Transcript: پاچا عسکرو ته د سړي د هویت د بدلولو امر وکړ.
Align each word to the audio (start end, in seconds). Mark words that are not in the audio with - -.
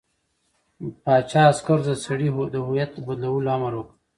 پاچا 1.03 1.41
عسکرو 1.51 1.83
ته 1.87 1.93
د 1.97 2.01
سړي 2.05 2.29
د 2.53 2.55
هویت 2.65 2.89
د 2.93 2.97
بدلولو 3.07 3.47
امر 3.55 3.73
وکړ. 3.75 3.93